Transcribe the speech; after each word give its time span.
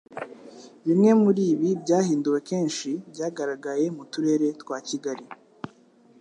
Bimwe 0.85 1.11
muribi 1.21 1.69
byahinduwe 1.83 2.39
kenshi 2.49 2.89
byagaragaye 3.11 3.85
mu 3.95 4.03
turere 4.11 4.47
twa 4.61 4.77
kigali 4.87 5.25